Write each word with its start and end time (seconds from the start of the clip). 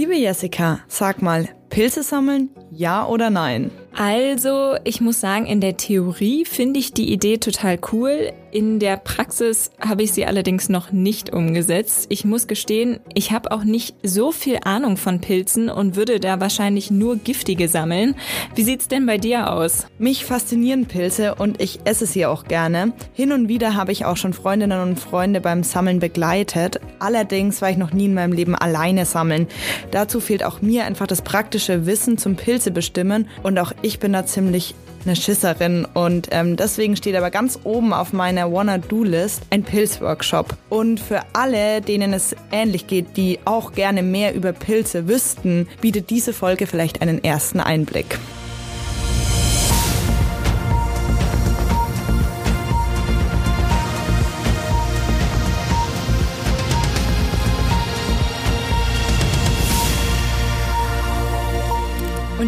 Liebe 0.00 0.16
Jessica, 0.16 0.80
sag 0.88 1.20
mal, 1.20 1.50
Pilze 1.68 2.02
sammeln, 2.02 2.48
ja 2.70 3.06
oder 3.06 3.28
nein? 3.28 3.70
Also, 3.96 4.76
ich 4.84 5.00
muss 5.00 5.20
sagen, 5.20 5.46
in 5.46 5.60
der 5.60 5.76
Theorie 5.76 6.44
finde 6.44 6.78
ich 6.78 6.92
die 6.92 7.12
Idee 7.12 7.38
total 7.38 7.78
cool. 7.92 8.32
In 8.52 8.80
der 8.80 8.96
Praxis 8.96 9.70
habe 9.80 10.02
ich 10.02 10.12
sie 10.12 10.26
allerdings 10.26 10.68
noch 10.68 10.90
nicht 10.90 11.32
umgesetzt. 11.32 12.06
Ich 12.08 12.24
muss 12.24 12.48
gestehen, 12.48 12.98
ich 13.14 13.30
habe 13.30 13.52
auch 13.52 13.62
nicht 13.62 13.94
so 14.02 14.32
viel 14.32 14.58
Ahnung 14.64 14.96
von 14.96 15.20
Pilzen 15.20 15.68
und 15.68 15.94
würde 15.94 16.18
da 16.18 16.40
wahrscheinlich 16.40 16.90
nur 16.90 17.16
giftige 17.16 17.68
sammeln. 17.68 18.16
Wie 18.56 18.64
sieht's 18.64 18.88
denn 18.88 19.06
bei 19.06 19.18
dir 19.18 19.52
aus? 19.52 19.86
Mich 19.98 20.24
faszinieren 20.24 20.86
Pilze 20.86 21.36
und 21.36 21.60
ich 21.60 21.80
esse 21.84 22.06
sie 22.06 22.26
auch 22.26 22.44
gerne. 22.44 22.92
Hin 23.12 23.30
und 23.30 23.48
wieder 23.48 23.74
habe 23.74 23.92
ich 23.92 24.04
auch 24.04 24.16
schon 24.16 24.32
Freundinnen 24.32 24.80
und 24.80 24.98
Freunde 24.98 25.40
beim 25.40 25.62
Sammeln 25.62 26.00
begleitet. 26.00 26.80
Allerdings 26.98 27.62
war 27.62 27.70
ich 27.70 27.76
noch 27.76 27.92
nie 27.92 28.06
in 28.06 28.14
meinem 28.14 28.32
Leben 28.32 28.56
alleine 28.56 29.04
sammeln. 29.04 29.46
Dazu 29.92 30.18
fehlt 30.20 30.44
auch 30.44 30.60
mir 30.60 30.86
einfach 30.86 31.06
das 31.06 31.22
praktische 31.22 31.86
Wissen 31.86 32.18
zum 32.18 32.34
Pilze 32.34 32.72
bestimmen 32.72 33.28
und 33.44 33.58
auch 33.60 33.72
ich 33.82 33.98
bin 33.98 34.12
da 34.12 34.26
ziemlich 34.26 34.74
eine 35.04 35.16
Schisserin 35.16 35.86
und 35.94 36.28
ähm, 36.30 36.56
deswegen 36.56 36.96
steht 36.96 37.16
aber 37.16 37.30
ganz 37.30 37.58
oben 37.64 37.92
auf 37.92 38.12
meiner 38.12 38.52
Wanna-Do-List 38.52 39.42
ein 39.50 39.62
Pilzworkshop. 39.62 40.56
Und 40.68 41.00
für 41.00 41.22
alle, 41.32 41.80
denen 41.80 42.12
es 42.12 42.36
ähnlich 42.52 42.86
geht, 42.86 43.16
die 43.16 43.38
auch 43.44 43.72
gerne 43.72 44.02
mehr 44.02 44.34
über 44.34 44.52
Pilze 44.52 45.08
wüssten, 45.08 45.68
bietet 45.80 46.10
diese 46.10 46.32
Folge 46.32 46.66
vielleicht 46.66 47.00
einen 47.00 47.24
ersten 47.24 47.60
Einblick. 47.60 48.18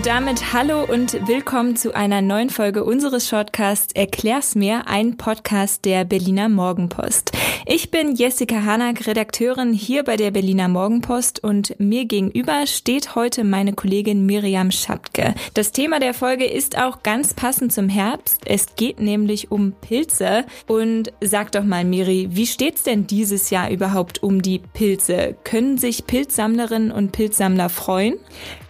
Und 0.02 0.09
damit 0.09 0.52
hallo 0.52 0.83
und 0.83 1.28
willkommen 1.28 1.77
zu 1.77 1.95
einer 1.95 2.22
neuen 2.22 2.50
Folge 2.50 2.83
unseres 2.83 3.28
Shortcasts 3.28 3.95
Erklär's 3.95 4.56
mir, 4.56 4.89
ein 4.89 5.17
Podcast 5.17 5.84
der 5.84 6.05
Berliner 6.05 6.48
Morgenpost. 6.48 7.31
Ich 7.64 7.92
bin 7.92 8.16
Jessica 8.16 8.64
Hanak, 8.64 9.06
Redakteurin 9.06 9.72
hier 9.72 10.02
bei 10.02 10.16
der 10.16 10.32
Berliner 10.32 10.66
Morgenpost 10.66 11.44
und 11.44 11.78
mir 11.78 12.06
gegenüber 12.06 12.66
steht 12.66 13.14
heute 13.14 13.44
meine 13.44 13.72
Kollegin 13.72 14.27
Miriam 14.27 14.72
Schapke. 14.72 15.34
Das 15.55 15.70
Thema 15.70 16.00
der 16.00 16.12
Folge 16.12 16.44
ist 16.44 16.77
auch 16.77 17.05
ganz 17.05 17.34
passend 17.34 17.72
zum 17.72 17.88
Herbst. 17.88 18.42
Es 18.46 18.74
geht 18.74 18.98
nämlich 18.98 19.52
um 19.52 19.74
Pilze 19.80 20.44
und 20.66 21.12
sag 21.20 21.52
doch 21.52 21.62
mal 21.62 21.84
Miri, 21.84 22.30
wie 22.33 22.48
steht's 22.48 22.83
denn 22.83 23.06
dieses 23.06 23.50
Jahr 23.50 23.70
überhaupt 23.70 24.24
um 24.24 24.42
die 24.42 24.58
Pilze? 24.58 25.36
Können 25.44 25.78
sich 25.78 26.08
Pilzsammlerinnen 26.08 26.90
und 26.90 27.12
Pilzsammler 27.12 27.68
freuen? 27.68 28.18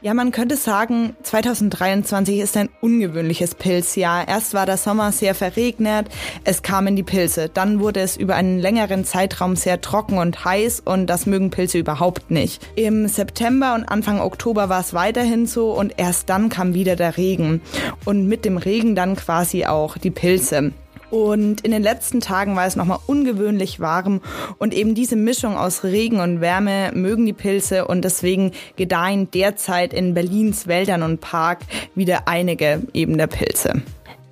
Ja, 0.02 0.14
man 0.14 0.32
könnte 0.32 0.56
sagen, 0.56 1.14
2023 1.22 2.40
ist 2.40 2.56
ein 2.56 2.68
ungewöhnliches 2.80 3.54
Pilzjahr. 3.54 4.26
Erst 4.26 4.52
war 4.52 4.66
der 4.66 4.76
Sommer 4.76 5.12
sehr 5.12 5.34
verregnet, 5.34 6.08
es 6.42 6.62
kamen 6.62 6.96
die 6.96 7.04
Pilze. 7.04 7.48
Dann 7.48 7.78
wurde 7.78 8.00
es 8.00 8.16
über 8.16 8.34
einen 8.34 8.58
längeren 8.58 8.81
Zeitraum 9.05 9.56
sehr 9.56 9.80
trocken 9.80 10.19
und 10.19 10.44
heiß 10.44 10.80
und 10.84 11.06
das 11.06 11.27
mögen 11.27 11.50
Pilze 11.50 11.78
überhaupt 11.78 12.30
nicht. 12.30 12.66
Im 12.77 13.08
September 13.08 13.75
und 13.75 13.84
Anfang 13.84 14.20
Oktober 14.20 14.69
war 14.69 14.80
es 14.80 14.94
weiterhin 14.94 15.47
so 15.47 15.72
und 15.72 15.94
erst 15.97 16.28
dann 16.28 16.48
kam 16.48 16.75
wieder 16.75 16.97
der 16.97 17.16
Regen. 17.16 17.60
Und 18.05 18.27
mit 18.27 18.44
dem 18.44 18.56
Regen 18.56 18.94
dann 18.94 19.16
quasi 19.16 19.64
auch 19.66 19.98
die 19.98 20.10
Pilze. 20.10 20.72
Und 21.12 21.60
in 21.60 21.72
den 21.72 21.83
letzten 21.83 22.20
Tagen 22.20 22.56
war 22.56 22.66
es 22.66 22.75
nochmal 22.75 22.98
ungewöhnlich 23.06 23.80
warm 23.80 24.22
und 24.56 24.72
eben 24.72 24.94
diese 24.94 25.14
Mischung 25.14 25.58
aus 25.58 25.84
Regen 25.84 26.20
und 26.20 26.41
Wärme 26.41 26.91
mögen 26.94 27.27
die 27.27 27.34
Pilze 27.34 27.86
und 27.86 28.03
deswegen 28.03 28.53
gedeihen 28.77 29.30
derzeit 29.30 29.92
in 29.92 30.14
Berlins 30.14 30.69
Wäldern 30.69 31.03
und 31.03 31.20
Park 31.20 31.58
wieder 31.94 32.28
einige 32.28 32.80
eben 32.94 33.19
der 33.19 33.27
Pilze. 33.27 33.83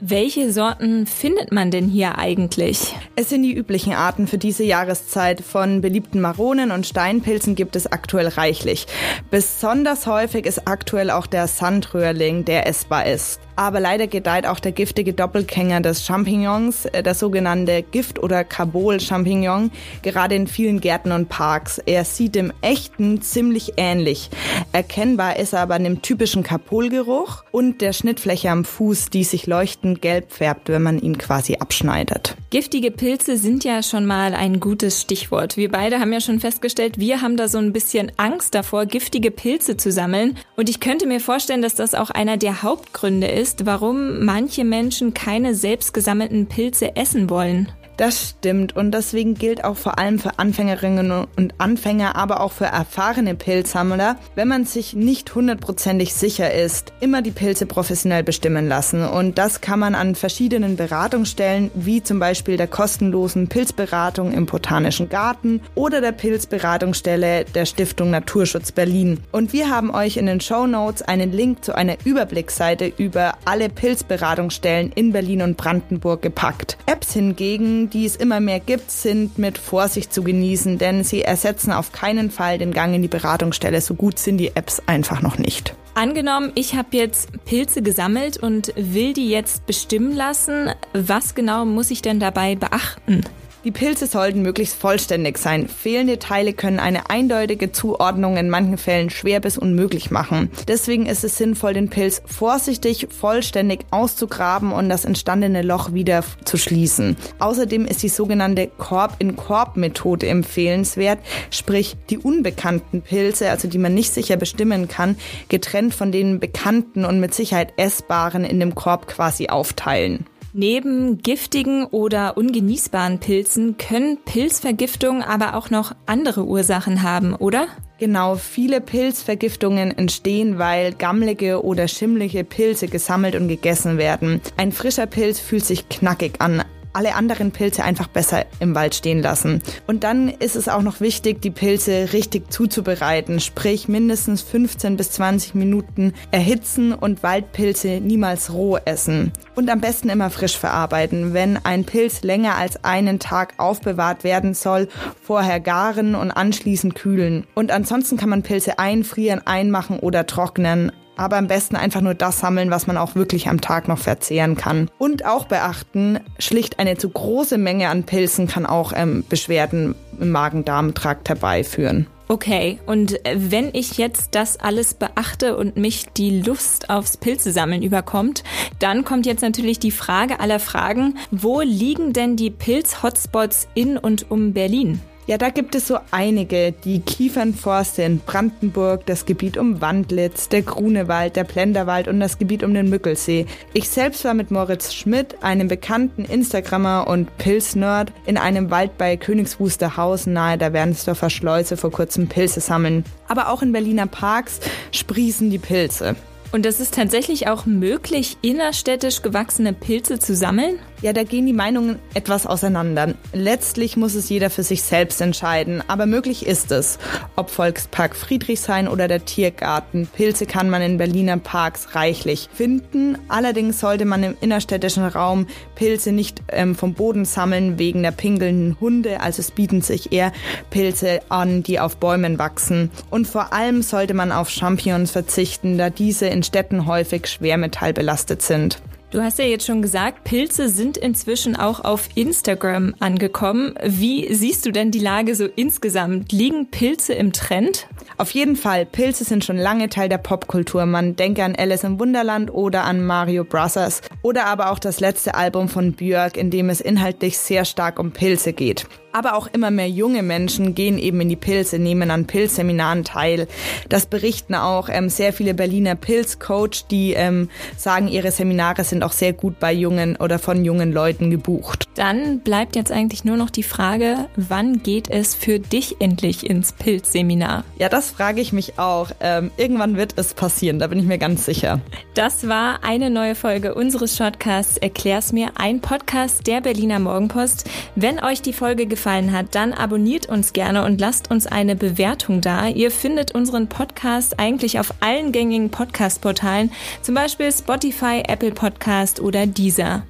Welche 0.02 0.50
Sorten 0.50 1.06
findet 1.06 1.52
man 1.52 1.70
denn 1.70 1.86
hier 1.86 2.16
eigentlich? 2.16 2.96
Es 3.16 3.28
sind 3.28 3.42
die 3.42 3.52
üblichen 3.52 3.92
Arten 3.92 4.26
für 4.26 4.38
diese 4.38 4.64
Jahreszeit. 4.64 5.42
Von 5.42 5.82
beliebten 5.82 6.22
Maronen 6.22 6.70
und 6.70 6.86
Steinpilzen 6.86 7.54
gibt 7.54 7.76
es 7.76 7.86
aktuell 7.86 8.28
reichlich. 8.28 8.86
Besonders 9.30 10.06
häufig 10.06 10.46
ist 10.46 10.66
aktuell 10.66 11.10
auch 11.10 11.26
der 11.26 11.46
Sandröhrling, 11.48 12.46
der 12.46 12.66
essbar 12.66 13.04
ist. 13.04 13.40
Aber 13.60 13.78
leider 13.78 14.06
gedeiht 14.06 14.46
auch 14.46 14.58
der 14.58 14.72
giftige 14.72 15.12
Doppelgänger 15.12 15.82
des 15.82 16.06
Champignons, 16.06 16.86
äh, 16.86 17.02
der 17.02 17.14
sogenannte 17.14 17.82
Gift- 17.82 18.18
oder 18.18 18.42
Carbol-Champignon, 18.42 19.70
gerade 20.00 20.34
in 20.34 20.46
vielen 20.46 20.80
Gärten 20.80 21.12
und 21.12 21.28
Parks. 21.28 21.76
Er 21.76 22.06
sieht 22.06 22.36
dem 22.36 22.54
echten 22.62 23.20
ziemlich 23.20 23.74
ähnlich. 23.76 24.30
Erkennbar 24.72 25.36
ist 25.36 25.52
er 25.52 25.60
aber 25.60 25.74
an 25.74 25.84
dem 25.84 26.00
typischen 26.00 26.42
Kapolgeruch 26.42 27.44
und 27.50 27.82
der 27.82 27.92
Schnittfläche 27.92 28.48
am 28.48 28.64
Fuß, 28.64 29.10
die 29.10 29.24
sich 29.24 29.46
leuchtend 29.46 30.00
gelb 30.00 30.32
färbt, 30.32 30.70
wenn 30.70 30.82
man 30.82 30.98
ihn 30.98 31.18
quasi 31.18 31.56
abschneidet. 31.56 32.38
Giftige 32.50 32.90
Pilze 32.90 33.36
sind 33.36 33.62
ja 33.62 33.80
schon 33.80 34.06
mal 34.06 34.34
ein 34.34 34.58
gutes 34.58 35.00
Stichwort. 35.00 35.56
Wir 35.56 35.70
beide 35.70 36.00
haben 36.00 36.12
ja 36.12 36.20
schon 36.20 36.40
festgestellt, 36.40 36.98
wir 36.98 37.22
haben 37.22 37.36
da 37.36 37.46
so 37.46 37.58
ein 37.58 37.72
bisschen 37.72 38.10
Angst 38.16 38.56
davor, 38.56 38.86
giftige 38.86 39.30
Pilze 39.30 39.76
zu 39.76 39.92
sammeln. 39.92 40.36
Und 40.56 40.68
ich 40.68 40.80
könnte 40.80 41.06
mir 41.06 41.20
vorstellen, 41.20 41.62
dass 41.62 41.76
das 41.76 41.94
auch 41.94 42.10
einer 42.10 42.38
der 42.38 42.64
Hauptgründe 42.64 43.28
ist, 43.28 43.66
warum 43.66 44.24
manche 44.24 44.64
Menschen 44.64 45.14
keine 45.14 45.54
selbst 45.54 45.94
gesammelten 45.94 46.48
Pilze 46.48 46.96
essen 46.96 47.30
wollen. 47.30 47.70
Das 48.00 48.30
stimmt 48.30 48.74
und 48.76 48.92
deswegen 48.92 49.34
gilt 49.34 49.62
auch 49.62 49.76
vor 49.76 49.98
allem 49.98 50.18
für 50.18 50.38
Anfängerinnen 50.38 51.26
und 51.36 51.54
Anfänger, 51.58 52.16
aber 52.16 52.40
auch 52.40 52.52
für 52.52 52.64
erfahrene 52.64 53.34
Pilzsammler, 53.34 54.16
wenn 54.34 54.48
man 54.48 54.64
sich 54.64 54.94
nicht 54.94 55.34
hundertprozentig 55.34 56.14
sicher 56.14 56.50
ist, 56.50 56.94
immer 57.00 57.20
die 57.20 57.30
Pilze 57.30 57.66
professionell 57.66 58.22
bestimmen 58.22 58.66
lassen. 58.68 59.04
Und 59.04 59.36
das 59.36 59.60
kann 59.60 59.80
man 59.80 59.94
an 59.94 60.14
verschiedenen 60.14 60.76
Beratungsstellen, 60.76 61.70
wie 61.74 62.02
zum 62.02 62.18
Beispiel 62.18 62.56
der 62.56 62.68
kostenlosen 62.68 63.48
Pilzberatung 63.48 64.32
im 64.32 64.46
Botanischen 64.46 65.10
Garten 65.10 65.60
oder 65.74 66.00
der 66.00 66.12
Pilzberatungsstelle 66.12 67.44
der 67.44 67.66
Stiftung 67.66 68.08
Naturschutz 68.08 68.72
Berlin. 68.72 69.20
Und 69.30 69.52
wir 69.52 69.68
haben 69.68 69.90
euch 69.90 70.16
in 70.16 70.24
den 70.24 70.40
Show 70.40 70.66
Notes 70.66 71.02
einen 71.02 71.32
Link 71.32 71.66
zu 71.66 71.74
einer 71.74 71.98
Überblicksseite 72.02 72.90
über 72.96 73.34
alle 73.44 73.68
Pilzberatungsstellen 73.68 74.90
in 74.92 75.12
Berlin 75.12 75.42
und 75.42 75.58
Brandenburg 75.58 76.22
gepackt. 76.22 76.78
Apps 76.86 77.12
hingegen, 77.12 77.89
die 77.92 78.06
es 78.06 78.16
immer 78.16 78.40
mehr 78.40 78.60
gibt, 78.60 78.90
sind 78.90 79.38
mit 79.38 79.58
Vorsicht 79.58 80.12
zu 80.12 80.22
genießen, 80.22 80.78
denn 80.78 81.04
sie 81.04 81.22
ersetzen 81.22 81.72
auf 81.72 81.92
keinen 81.92 82.30
Fall 82.30 82.58
den 82.58 82.72
Gang 82.72 82.94
in 82.94 83.02
die 83.02 83.08
Beratungsstelle. 83.08 83.80
So 83.80 83.94
gut 83.94 84.18
sind 84.18 84.38
die 84.38 84.54
Apps 84.56 84.82
einfach 84.86 85.22
noch 85.22 85.38
nicht. 85.38 85.74
Angenommen, 85.94 86.52
ich 86.54 86.74
habe 86.76 86.96
jetzt 86.96 87.28
Pilze 87.44 87.82
gesammelt 87.82 88.36
und 88.36 88.72
will 88.76 89.12
die 89.12 89.28
jetzt 89.28 89.66
bestimmen 89.66 90.14
lassen. 90.14 90.70
Was 90.92 91.34
genau 91.34 91.64
muss 91.64 91.90
ich 91.90 92.00
denn 92.00 92.20
dabei 92.20 92.54
beachten? 92.54 93.24
Die 93.62 93.72
Pilze 93.72 94.06
sollten 94.06 94.40
möglichst 94.40 94.74
vollständig 94.74 95.36
sein. 95.36 95.68
Fehlende 95.68 96.18
Teile 96.18 96.54
können 96.54 96.80
eine 96.80 97.10
eindeutige 97.10 97.72
Zuordnung 97.72 98.38
in 98.38 98.48
manchen 98.48 98.78
Fällen 98.78 99.10
schwer 99.10 99.38
bis 99.38 99.58
unmöglich 99.58 100.10
machen. 100.10 100.50
Deswegen 100.66 101.04
ist 101.04 101.24
es 101.24 101.36
sinnvoll, 101.36 101.74
den 101.74 101.90
Pilz 101.90 102.22
vorsichtig 102.24 103.08
vollständig 103.10 103.80
auszugraben 103.90 104.72
und 104.72 104.88
das 104.88 105.04
entstandene 105.04 105.60
Loch 105.60 105.92
wieder 105.92 106.24
zu 106.46 106.56
schließen. 106.56 107.18
Außerdem 107.38 107.84
ist 107.84 108.02
die 108.02 108.08
sogenannte 108.08 108.66
Korb-in-Korb-Methode 108.78 110.26
empfehlenswert, 110.26 111.18
sprich 111.50 111.98
die 112.08 112.16
unbekannten 112.16 113.02
Pilze, 113.02 113.50
also 113.50 113.68
die 113.68 113.78
man 113.78 113.92
nicht 113.92 114.14
sicher 114.14 114.36
bestimmen 114.36 114.88
kann, 114.88 115.16
getrennt 115.50 115.94
von 115.94 116.12
den 116.12 116.40
bekannten 116.40 117.04
und 117.04 117.20
mit 117.20 117.34
Sicherheit 117.34 117.74
essbaren 117.76 118.44
in 118.44 118.58
dem 118.58 118.74
Korb 118.74 119.06
quasi 119.06 119.48
aufteilen. 119.48 120.24
Neben 120.52 121.18
giftigen 121.18 121.84
oder 121.84 122.36
ungenießbaren 122.36 123.20
Pilzen 123.20 123.76
können 123.76 124.18
Pilzvergiftungen 124.24 125.22
aber 125.22 125.54
auch 125.54 125.70
noch 125.70 125.94
andere 126.06 126.44
Ursachen 126.44 127.02
haben, 127.02 127.34
oder? 127.36 127.68
Genau, 127.98 128.34
viele 128.34 128.80
Pilzvergiftungen 128.80 129.96
entstehen, 129.96 130.58
weil 130.58 130.92
gammlige 130.92 131.62
oder 131.64 131.86
schimmlige 131.86 132.42
Pilze 132.42 132.88
gesammelt 132.88 133.36
und 133.36 133.46
gegessen 133.46 133.96
werden. 133.96 134.40
Ein 134.56 134.72
frischer 134.72 135.06
Pilz 135.06 135.38
fühlt 135.38 135.64
sich 135.64 135.88
knackig 135.88 136.40
an, 136.40 136.64
alle 136.92 137.14
anderen 137.14 137.52
Pilze 137.52 137.84
einfach 137.84 138.08
besser 138.08 138.46
im 138.58 138.74
Wald 138.74 138.94
stehen 138.94 139.22
lassen. 139.22 139.62
Und 139.86 140.04
dann 140.04 140.28
ist 140.28 140.56
es 140.56 140.68
auch 140.68 140.82
noch 140.82 141.00
wichtig, 141.00 141.40
die 141.42 141.50
Pilze 141.50 142.12
richtig 142.12 142.52
zuzubereiten, 142.52 143.40
sprich 143.40 143.88
mindestens 143.88 144.42
15 144.42 144.96
bis 144.96 145.12
20 145.12 145.54
Minuten 145.54 146.12
erhitzen 146.30 146.92
und 146.92 147.22
Waldpilze 147.22 148.00
niemals 148.00 148.52
roh 148.52 148.78
essen. 148.84 149.32
Und 149.54 149.70
am 149.70 149.80
besten 149.80 150.08
immer 150.08 150.30
frisch 150.30 150.58
verarbeiten. 150.58 151.34
Wenn 151.34 151.58
ein 151.64 151.84
Pilz 151.84 152.22
länger 152.22 152.56
als 152.56 152.84
einen 152.84 153.18
Tag 153.18 153.54
aufbewahrt 153.58 154.24
werden 154.24 154.54
soll, 154.54 154.88
vorher 155.22 155.60
garen 155.60 156.14
und 156.14 156.30
anschließend 156.30 156.94
kühlen. 156.94 157.46
Und 157.54 157.70
ansonsten 157.70 158.16
kann 158.16 158.28
man 158.28 158.42
Pilze 158.42 158.78
einfrieren, 158.78 159.46
einmachen 159.46 159.98
oder 159.98 160.26
trocknen 160.26 160.92
aber 161.20 161.36
am 161.36 161.48
besten 161.48 161.76
einfach 161.76 162.00
nur 162.00 162.14
das 162.14 162.40
sammeln, 162.40 162.70
was 162.70 162.86
man 162.86 162.96
auch 162.96 163.14
wirklich 163.14 163.48
am 163.48 163.60
Tag 163.60 163.88
noch 163.88 163.98
verzehren 163.98 164.56
kann. 164.56 164.90
Und 164.98 165.26
auch 165.26 165.44
beachten, 165.44 166.18
schlicht 166.38 166.78
eine 166.78 166.96
zu 166.96 167.10
große 167.10 167.58
Menge 167.58 167.90
an 167.90 168.04
Pilzen 168.04 168.46
kann 168.46 168.64
auch 168.64 168.92
ähm, 168.96 169.22
Beschwerden 169.28 169.94
im 170.18 170.30
Magen-Darm-Trakt 170.30 171.28
herbeiführen. 171.28 172.06
Okay, 172.28 172.78
und 172.86 173.18
wenn 173.34 173.70
ich 173.74 173.98
jetzt 173.98 174.34
das 174.34 174.58
alles 174.58 174.94
beachte 174.94 175.56
und 175.56 175.76
mich 175.76 176.06
die 176.16 176.40
Lust 176.40 176.88
aufs 176.88 177.16
Pilzesammeln 177.16 177.82
überkommt, 177.82 178.44
dann 178.78 179.04
kommt 179.04 179.26
jetzt 179.26 179.42
natürlich 179.42 179.78
die 179.78 179.90
Frage 179.90 180.40
aller 180.40 180.60
Fragen, 180.60 181.16
wo 181.30 181.60
liegen 181.60 182.12
denn 182.12 182.36
die 182.36 182.50
Pilz-Hotspots 182.50 183.68
in 183.74 183.98
und 183.98 184.30
um 184.30 184.52
Berlin? 184.52 185.00
Ja, 185.30 185.38
da 185.38 185.50
gibt 185.50 185.76
es 185.76 185.86
so 185.86 185.96
einige. 186.10 186.72
Die 186.72 186.98
Kiefernforste 186.98 188.02
in 188.02 188.18
Brandenburg, 188.18 189.06
das 189.06 189.26
Gebiet 189.26 189.58
um 189.58 189.80
Wandlitz, 189.80 190.48
der 190.48 190.62
Grunewald, 190.62 191.36
der 191.36 191.44
Plenderwald 191.44 192.08
und 192.08 192.18
das 192.18 192.36
Gebiet 192.38 192.64
um 192.64 192.74
den 192.74 192.90
Mückelsee. 192.90 193.46
Ich 193.72 193.88
selbst 193.88 194.24
war 194.24 194.34
mit 194.34 194.50
Moritz 194.50 194.92
Schmidt, 194.92 195.40
einem 195.40 195.68
bekannten 195.68 196.24
Instagrammer 196.24 197.06
und 197.06 197.38
Pilznerd, 197.38 198.12
in 198.26 198.38
einem 198.38 198.72
Wald 198.72 198.98
bei 198.98 199.16
Königs 199.16 199.60
Wusterhausen 199.60 200.32
nahe 200.32 200.58
der 200.58 200.72
Wernsdorfer 200.72 201.30
Schleuse 201.30 201.76
vor 201.76 201.92
kurzem 201.92 202.26
Pilze 202.26 202.58
sammeln. 202.58 203.04
Aber 203.28 203.50
auch 203.50 203.62
in 203.62 203.70
Berliner 203.70 204.08
Parks 204.08 204.58
sprießen 204.90 205.48
die 205.48 205.60
Pilze. 205.60 206.16
Und 206.50 206.66
es 206.66 206.80
ist 206.80 206.94
tatsächlich 206.94 207.46
auch 207.46 207.66
möglich, 207.66 208.36
innerstädtisch 208.42 209.22
gewachsene 209.22 209.74
Pilze 209.74 210.18
zu 210.18 210.34
sammeln? 210.34 210.80
Ja, 211.02 211.14
da 211.14 211.22
gehen 211.22 211.46
die 211.46 211.54
Meinungen 211.54 211.98
etwas 212.12 212.46
auseinander. 212.46 213.14
Letztlich 213.32 213.96
muss 213.96 214.14
es 214.14 214.28
jeder 214.28 214.50
für 214.50 214.62
sich 214.62 214.82
selbst 214.82 215.22
entscheiden, 215.22 215.82
aber 215.88 216.04
möglich 216.04 216.44
ist 216.44 216.70
es. 216.72 216.98
Ob 217.36 217.48
Volkspark 217.48 218.14
Friedrichshain 218.14 218.86
oder 218.86 219.08
der 219.08 219.24
Tiergarten, 219.24 220.06
Pilze 220.06 220.44
kann 220.44 220.68
man 220.68 220.82
in 220.82 220.98
Berliner 220.98 221.38
Parks 221.38 221.94
reichlich 221.94 222.50
finden. 222.52 223.16
Allerdings 223.28 223.80
sollte 223.80 224.04
man 224.04 224.22
im 224.22 224.36
innerstädtischen 224.42 225.04
Raum 225.06 225.46
Pilze 225.74 226.12
nicht 226.12 226.42
ähm, 226.48 226.74
vom 226.74 226.92
Boden 226.92 227.24
sammeln 227.24 227.78
wegen 227.78 228.02
der 228.02 228.10
pingelnden 228.10 228.76
Hunde, 228.78 229.22
also 229.22 229.40
es 229.40 229.52
bieten 229.52 229.80
sich 229.80 230.12
eher 230.12 230.32
Pilze 230.68 231.20
an, 231.30 231.62
die 231.62 231.80
auf 231.80 231.96
Bäumen 231.96 232.38
wachsen. 232.38 232.90
Und 233.08 233.26
vor 233.26 233.54
allem 233.54 233.80
sollte 233.80 234.12
man 234.12 234.32
auf 234.32 234.50
Champignons 234.50 235.12
verzichten, 235.12 235.78
da 235.78 235.88
diese 235.88 236.26
in 236.26 236.42
Städten 236.42 236.86
häufig 236.86 237.26
schwermetallbelastet 237.26 238.42
sind. 238.42 238.82
Du 239.10 239.20
hast 239.20 239.40
ja 239.40 239.44
jetzt 239.44 239.66
schon 239.66 239.82
gesagt, 239.82 240.22
Pilze 240.22 240.68
sind 240.68 240.96
inzwischen 240.96 241.56
auch 241.56 241.80
auf 241.84 242.08
Instagram 242.14 242.94
angekommen. 243.00 243.74
Wie 243.84 244.32
siehst 244.32 244.64
du 244.64 244.70
denn 244.70 244.92
die 244.92 245.00
Lage 245.00 245.34
so 245.34 245.46
insgesamt? 245.46 246.30
Liegen 246.30 246.70
Pilze 246.70 247.14
im 247.14 247.32
Trend? 247.32 247.88
Auf 248.18 248.30
jeden 248.30 248.54
Fall, 248.54 248.86
Pilze 248.86 249.24
sind 249.24 249.44
schon 249.44 249.56
lange 249.56 249.88
Teil 249.88 250.08
der 250.08 250.18
Popkultur. 250.18 250.86
Man 250.86 251.16
denke 251.16 251.42
an 251.42 251.56
Alice 251.56 251.82
im 251.82 251.98
Wunderland 251.98 252.54
oder 252.54 252.84
an 252.84 253.04
Mario 253.04 253.42
Brothers 253.42 254.00
oder 254.22 254.46
aber 254.46 254.70
auch 254.70 254.78
das 254.78 255.00
letzte 255.00 255.34
Album 255.34 255.68
von 255.68 255.94
Björk, 255.94 256.36
in 256.36 256.52
dem 256.52 256.70
es 256.70 256.80
inhaltlich 256.80 257.36
sehr 257.36 257.64
stark 257.64 257.98
um 257.98 258.12
Pilze 258.12 258.52
geht. 258.52 258.86
Aber 259.12 259.34
auch 259.34 259.48
immer 259.52 259.72
mehr 259.72 259.88
junge 259.88 260.22
Menschen 260.22 260.74
gehen 260.74 260.96
eben 260.96 261.20
in 261.20 261.28
die 261.28 261.36
Pilze, 261.36 261.80
nehmen 261.80 262.12
an 262.12 262.26
Pilzseminaren 262.26 263.02
teil. 263.02 263.48
Das 263.88 264.06
berichten 264.06 264.54
auch 264.54 264.88
ähm, 264.88 265.08
sehr 265.08 265.32
viele 265.32 265.52
Berliner 265.52 265.96
Pilzcoach, 265.96 266.86
die 266.90 267.14
ähm, 267.14 267.48
sagen, 267.76 268.06
ihre 268.06 268.30
Seminare 268.30 268.84
sind 268.84 269.02
auch 269.02 269.12
sehr 269.12 269.32
gut 269.32 269.58
bei 269.58 269.72
jungen 269.72 270.14
oder 270.14 270.38
von 270.38 270.64
jungen 270.64 270.92
Leuten 270.92 271.30
gebucht. 271.30 271.86
Dann 271.96 272.38
bleibt 272.40 272.76
jetzt 272.76 272.92
eigentlich 272.92 273.24
nur 273.24 273.36
noch 273.36 273.50
die 273.50 273.64
Frage, 273.64 274.28
wann 274.36 274.80
geht 274.82 275.10
es 275.10 275.34
für 275.34 275.58
dich 275.58 275.96
endlich 276.00 276.48
ins 276.48 276.72
Pilzseminar? 276.72 277.64
Ja, 277.78 277.88
das 277.88 278.10
frage 278.10 278.40
ich 278.40 278.52
mich 278.52 278.78
auch. 278.78 279.10
Ähm, 279.18 279.50
irgendwann 279.56 279.96
wird 279.96 280.14
es 280.16 280.34
passieren, 280.34 280.78
da 280.78 280.86
bin 280.86 281.00
ich 281.00 281.06
mir 281.06 281.18
ganz 281.18 281.44
sicher. 281.44 281.80
Das 282.14 282.46
war 282.46 282.84
eine 282.84 283.10
neue 283.10 283.34
Folge 283.34 283.74
unseres 283.74 284.16
Shortcasts 284.16 284.76
Erklär's 284.76 285.32
mir, 285.32 285.50
ein 285.56 285.80
Podcast 285.80 286.46
der 286.46 286.60
Berliner 286.60 287.00
Morgenpost. 287.00 287.68
Wenn 287.96 288.22
euch 288.22 288.40
die 288.40 288.52
Folge 288.52 288.86
gefallen 288.86 288.99
gefallen 289.00 289.32
hat, 289.32 289.54
dann 289.54 289.72
abonniert 289.72 290.26
uns 290.26 290.52
gerne 290.52 290.84
und 290.84 291.00
lasst 291.00 291.30
uns 291.30 291.46
eine 291.46 291.74
Bewertung 291.74 292.42
da. 292.42 292.68
Ihr 292.68 292.90
findet 292.90 293.34
unseren 293.34 293.66
Podcast 293.66 294.38
eigentlich 294.38 294.78
auf 294.78 294.92
allen 295.00 295.32
gängigen 295.32 295.70
Podcast-Portalen, 295.70 296.70
zum 297.00 297.14
Beispiel 297.14 297.50
Spotify, 297.50 298.22
Apple 298.28 298.50
Podcast 298.50 299.20
oder 299.20 299.46
Deezer. 299.46 300.02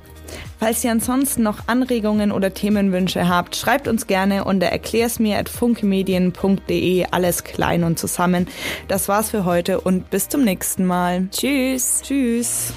Falls 0.59 0.83
ihr 0.83 0.91
ansonsten 0.91 1.45
noch 1.45 1.69
Anregungen 1.69 2.33
oder 2.33 2.53
Themenwünsche 2.53 3.29
habt, 3.29 3.55
schreibt 3.55 3.87
uns 3.87 4.09
gerne 4.09 4.43
unter 4.45 4.67
erklärsmir.funkemedien.de 4.67 7.07
alles 7.13 7.45
klein 7.45 7.85
und 7.85 8.01
zusammen. 8.01 8.49
Das 8.89 9.07
war's 9.07 9.31
für 9.31 9.45
heute 9.45 9.81
und 9.81 10.11
bis 10.11 10.29
zum 10.29 10.43
nächsten 10.43 10.85
Mal. 10.85 11.29
Tschüss. 11.31 12.03
Tschüss. 12.03 12.73